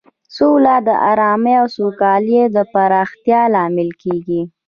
[0.35, 4.41] سوله د ارامۍ او سوکالۍ د پراختیا لامل کیږي.